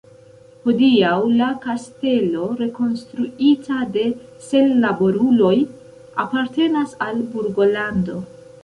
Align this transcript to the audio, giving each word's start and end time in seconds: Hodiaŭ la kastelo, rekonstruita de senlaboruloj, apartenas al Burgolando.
Hodiaŭ 0.61 1.17
la 1.33 1.49
kastelo, 1.65 2.47
rekonstruita 2.63 3.79
de 3.99 4.07
senlaboruloj, 4.49 5.55
apartenas 6.27 6.99
al 7.11 7.27
Burgolando. 7.37 8.23